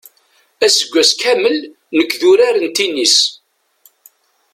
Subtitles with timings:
[0.65, 1.57] Aseggas kamel
[1.97, 3.17] nekk d urar n tinis.